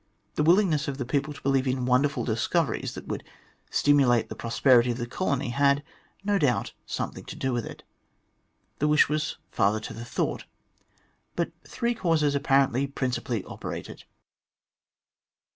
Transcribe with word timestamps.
The 0.33 0.41
willingness 0.41 0.87
of 0.87 0.97
the 0.97 1.05
people 1.05 1.31
to 1.31 1.41
believe 1.43 1.67
in 1.67 1.85
wonderful 1.85 2.23
discoveries 2.25 2.95
that 2.95 3.05
would 3.07 3.23
stimulate 3.69 4.29
the 4.29 4.35
prosperity 4.35 4.89
of 4.89 4.97
the 4.97 5.05
colony 5.05 5.49
had, 5.49 5.83
no 6.23 6.39
doubt, 6.39 6.73
some 6.87 7.11
thing 7.11 7.23
to 7.25 7.35
do 7.35 7.53
with 7.53 7.67
it. 7.67 7.83
The 8.79 8.87
wish 8.87 9.07
was 9.07 9.37
father 9.51 9.79
to 9.81 9.93
the 9.93 10.03
thought. 10.03 10.45
But 11.35 11.51
three 11.67 11.93
causes 11.93 12.33
apparently 12.33 12.87
principally 12.87 13.43
operated. 13.43 14.05